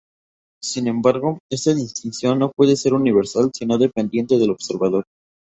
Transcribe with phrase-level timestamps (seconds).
[0.63, 5.05] Sin embargo, esta distinción no puede ser universal sino dependiente del observador.